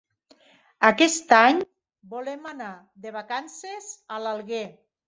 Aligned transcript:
Aquest 0.89 1.35
any 1.41 1.61
volem 2.15 2.51
anar 2.55 2.73
de 3.07 3.17
vacances 3.21 3.97
a 4.19 4.23
l'Alguer. 4.27 4.69